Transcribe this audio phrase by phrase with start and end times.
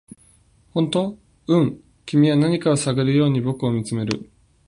[0.73, 4.31] 「本当？」「うん」君は何かを探るように僕を見つめる